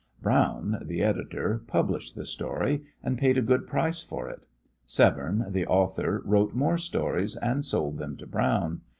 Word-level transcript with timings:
Brown, 0.19 0.81
the 0.83 1.03
editor, 1.03 1.61
published 1.67 2.15
the 2.15 2.25
story, 2.25 2.81
and 3.03 3.19
paid 3.19 3.37
a 3.37 3.41
good 3.43 3.67
price 3.67 4.01
for 4.01 4.27
it. 4.27 4.47
Severne, 4.87 5.45
the 5.51 5.67
author, 5.67 6.23
wrote 6.25 6.55
more 6.55 6.79
stories, 6.79 7.35
and 7.35 7.63
sold 7.63 7.99
them 7.99 8.17
to 8.17 8.25
Brown. 8.25 8.81